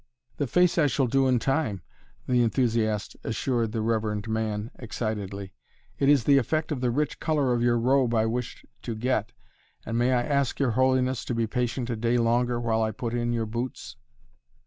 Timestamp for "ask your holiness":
10.23-11.23